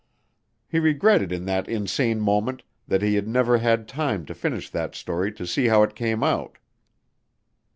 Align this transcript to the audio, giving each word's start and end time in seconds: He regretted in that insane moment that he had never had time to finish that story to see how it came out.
He 0.67 0.79
regretted 0.79 1.31
in 1.31 1.45
that 1.45 1.69
insane 1.69 2.19
moment 2.21 2.63
that 2.87 3.03
he 3.03 3.13
had 3.13 3.27
never 3.27 3.59
had 3.59 3.87
time 3.87 4.25
to 4.25 4.33
finish 4.33 4.67
that 4.71 4.95
story 4.95 5.31
to 5.33 5.45
see 5.45 5.67
how 5.67 5.83
it 5.83 5.93
came 5.93 6.23
out. 6.23 6.57